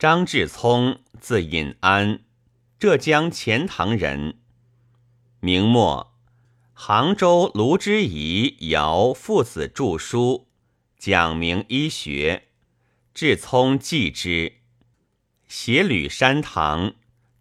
[0.00, 2.20] 张志聪，字隐安，
[2.78, 4.38] 浙江钱塘人。
[5.40, 6.14] 明末，
[6.72, 10.48] 杭州卢之仪、姚父子著书，
[10.96, 12.44] 讲明医学。
[13.12, 14.54] 志聪记之，
[15.46, 16.94] 携旅山堂，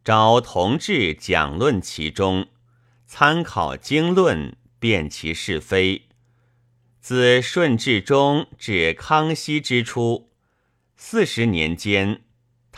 [0.04, 2.48] 招同志讲论其中，
[3.06, 6.10] 参考经论，辨其是非。
[7.00, 10.30] 自顺治中至康熙之初，
[10.98, 12.24] 四十年间，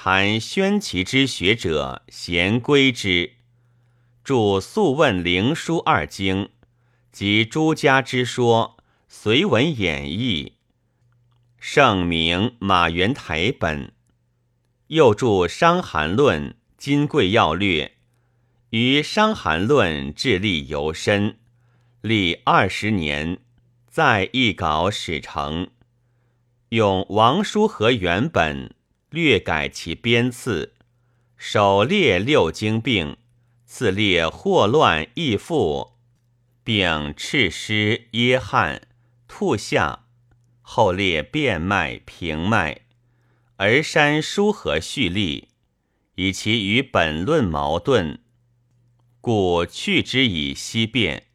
[0.03, 3.33] 谈宣奇之学者咸归之，
[4.23, 6.49] 著《素问·灵书》二经
[7.11, 10.53] 及诸家之说，隋文演义，
[11.59, 13.93] 圣明马元台本，
[14.87, 17.85] 又著《伤寒论》《金匮要略》，
[18.71, 21.37] 于《伤寒论》致力尤深，
[22.01, 23.37] 历二十年。
[23.87, 25.69] 再一稿始成，
[26.69, 28.73] 用王书和原本
[29.11, 30.73] 略改其编次，
[31.35, 33.17] 首列六经病，
[33.65, 35.95] 次列霍乱易腹，
[36.63, 38.87] 并赤湿噎汗
[39.27, 40.05] 吐下，
[40.61, 42.83] 后列变脉平脉，
[43.57, 45.49] 而删书和序例，
[46.15, 48.21] 以其与本论矛盾，
[49.19, 51.25] 故去之以析变。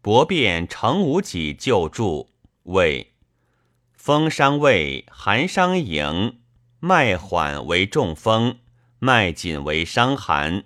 [0.00, 2.30] 博辩程无己旧注
[2.62, 3.12] 谓：
[3.92, 6.39] 风伤胃，寒伤营，
[6.82, 8.58] 脉缓为中风，
[8.98, 10.64] 脉紧为伤寒。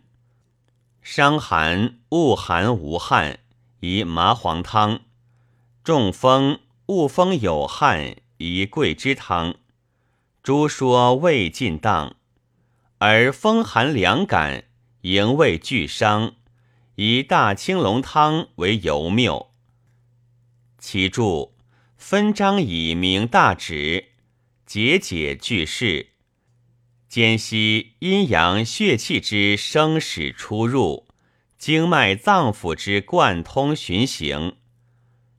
[1.03, 3.41] 伤寒恶寒无汗，
[3.81, 5.01] 宜麻黄汤；
[5.83, 9.57] 中风恶风有汗，宜桂枝汤。
[10.43, 12.15] 诸说未尽当，
[12.99, 14.65] 而风寒凉感，
[15.01, 16.35] 营卫俱伤。
[16.95, 19.51] 以大青龙汤为尤谬，
[20.79, 21.57] 其注
[21.97, 24.13] 分章以明大旨，
[24.67, 26.09] 节节句式，
[27.09, 31.07] 兼析阴阳血气之生始出入，
[31.59, 34.57] 经脉脏腑之贯通循行，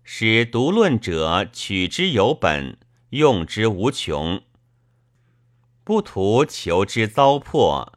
[0.03, 2.77] 使读论者取之有本，
[3.09, 4.43] 用之无穷，
[5.83, 7.93] 不图求之糟粕，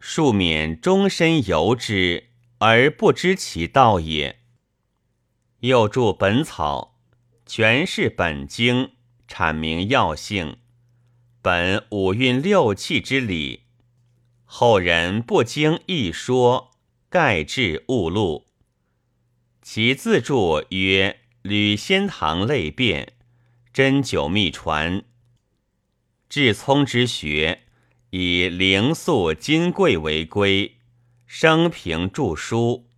[0.00, 2.24] 庶免终身游之。
[2.58, 4.40] 而不知其道也。
[5.60, 6.96] 又著《本草》，
[7.44, 8.92] 全是本经，
[9.28, 10.56] 阐明药性，
[11.46, 13.66] 本五运六气之理。
[14.44, 16.72] 后人不经一说，
[17.08, 18.48] 盖至误录。
[19.62, 23.12] 其自著曰《吕仙堂类变》，
[23.72, 25.04] 针灸秘传。
[26.28, 27.60] 至聪之学，
[28.10, 30.78] 以灵素金匮为归。
[31.26, 32.88] 生平著书，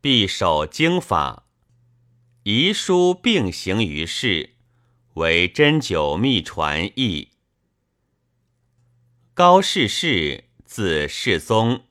[0.00, 1.44] 必守经法，
[2.44, 4.54] 遗书并行于世，
[5.12, 7.32] 为针灸秘传译。
[9.36, 11.82] 高士士，字世宗，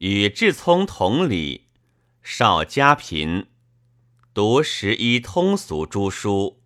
[0.00, 1.68] 与智聪同里，
[2.22, 3.46] 少家贫，
[4.34, 6.60] 读十一通俗诸书，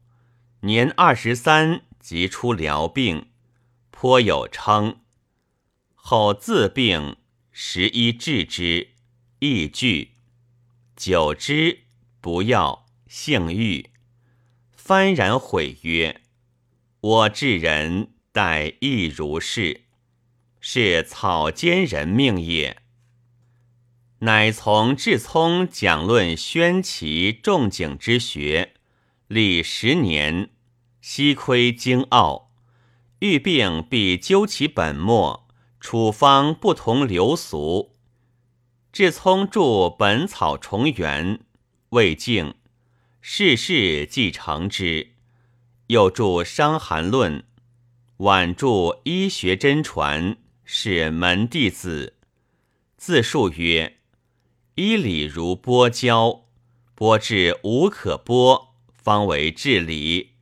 [0.63, 3.29] 年二十三即出疗病，
[3.93, 4.97] 颇有称。
[5.95, 7.17] 后自病。
[7.53, 8.89] 十一治之，
[9.39, 10.15] 亦惧，
[10.97, 11.85] 久之
[12.21, 13.91] 不药，性欲，
[14.77, 16.23] 幡然悔曰
[17.01, 19.83] ：“我治人，待亦如是，
[20.61, 22.83] 是草菅人命也。”
[24.21, 28.75] 乃从智聪讲论宣奇仲景之学，
[29.29, 30.51] 历十年，
[31.01, 32.51] 悉窥精奥，
[33.21, 35.45] 遇病必究其本末。
[35.81, 37.95] 处方不同流俗，
[38.93, 39.61] 志聪著
[39.97, 41.39] 《本草重元》，
[41.91, 42.55] 未竟，
[43.21, 45.13] 世事既成之。
[45.87, 47.39] 又著《伤寒论》，
[48.17, 48.67] 晚著
[49.05, 50.35] 《医学真传》，
[50.71, 52.13] 是门弟子。
[52.99, 53.97] 自述曰
[54.77, 56.45] ：“医理如剥胶，
[56.95, 60.33] 剥至无可剥，方为治理。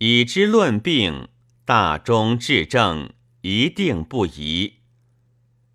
[0.00, 1.28] 以之论病，
[1.64, 4.74] 大中治正。”一定不宜。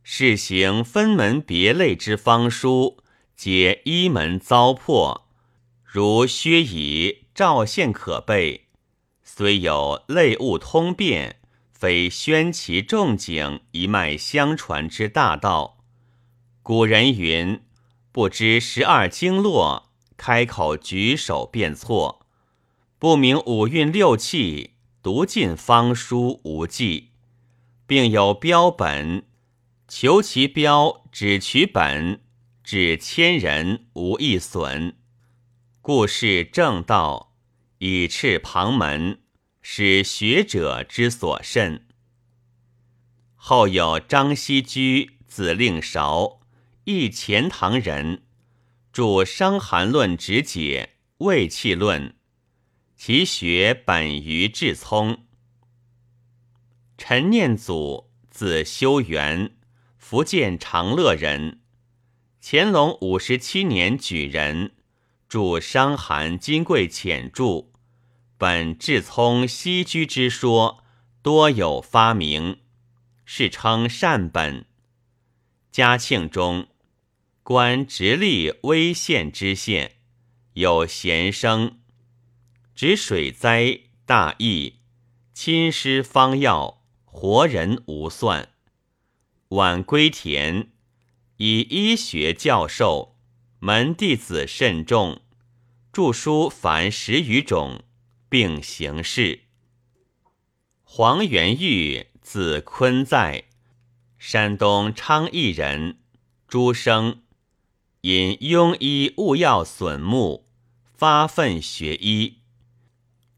[0.01, 3.03] 试行分门别类之方书，
[3.35, 5.23] 皆一门糟粕，
[5.83, 8.67] 如薛乙、赵宪可备。
[9.21, 11.36] 虽有类物通变，
[11.79, 15.77] 非宣其仲景一脉相传之大道。
[16.63, 17.61] 古人云
[18.11, 22.25] ：“不知十二经络，开口举手便错；
[22.97, 24.71] 不明五运六气，
[25.03, 27.11] 读尽方书无忌。”
[27.85, 29.27] 并有标本，
[29.87, 32.21] 求其标，只取本，
[32.63, 34.97] 至千人无一损。
[35.83, 37.35] 故是正道，
[37.77, 39.19] 以斥旁门，
[39.69, 41.85] 使学者之所甚。
[43.35, 46.39] 后有张希居，子令韶，
[46.85, 48.23] 亦钱塘人，
[48.93, 50.91] 著《伤寒论》直解，
[51.25, 52.09] 《胃气论》，
[52.95, 55.25] 其学本于志聪。
[56.97, 59.51] 陈念祖，字修元，
[59.97, 61.59] 福建长乐人，
[62.41, 64.71] 乾隆五十七年举人，
[65.27, 67.73] 著《伤寒金匮浅注》，
[68.39, 70.83] 本志聪西居之说，
[71.23, 72.59] 多有发明。
[73.25, 74.67] 世称善本。
[75.71, 76.67] 嘉庆中，
[77.41, 79.93] 官直隶威县知县，
[80.53, 81.79] 有贤生，
[82.75, 84.75] 指水灾大疫，
[85.33, 88.49] 亲师方药，活人无算。
[89.49, 90.69] 晚归田，
[91.37, 93.17] 以医学教授，
[93.57, 95.21] 门弟子甚众，
[95.91, 97.83] 著书凡十余种，
[98.29, 99.41] 并行事。
[100.83, 102.07] 黄元玉。
[102.29, 103.45] 字坤在，
[104.17, 105.99] 山东昌邑人，
[106.45, 107.21] 诸生，
[108.01, 110.45] 因庸医误药损目，
[110.93, 112.39] 发愤学医。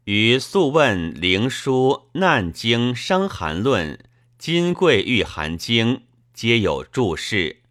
[0.06, 3.94] 于《素问》《灵书》《难经》《伤寒论》
[4.36, 5.96] 《金匮玉寒经》
[6.34, 7.62] 皆有注释，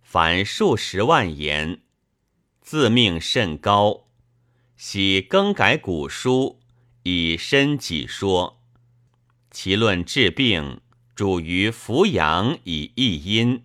[0.00, 1.80] 凡数十万言，
[2.60, 4.06] 自命甚高。
[4.84, 6.58] 喜更改古书，
[7.04, 8.60] 以身己说。
[9.48, 10.80] 其论治病，
[11.14, 13.62] 主于扶阳以益阴。